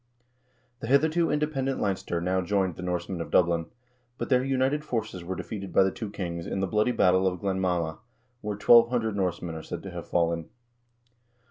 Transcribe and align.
The 0.79 0.87
hitherto 0.87 1.29
independent 1.29 1.79
Leinster 1.79 2.19
now 2.19 2.41
joined 2.41 2.73
the 2.75 2.81
Norsemen 2.81 3.21
of 3.21 3.29
Dublin, 3.29 3.67
but 4.17 4.29
their 4.29 4.43
united 4.43 4.83
forces 4.83 5.23
were 5.23 5.35
defeated 5.35 5.71
by 5.71 5.83
the 5.83 5.91
two 5.91 6.09
kings 6.09 6.47
in 6.47 6.59
the 6.59 6.65
bloody 6.65 6.91
battle 6.91 7.27
of 7.27 7.39
Glenmama, 7.41 7.99
where 8.41 8.57
1200 8.57 9.15
Norsemen 9.15 9.53
are 9.53 9.61
said 9.61 9.83
to 9.83 9.91
have 9.91 10.09
fallen. 10.09 10.49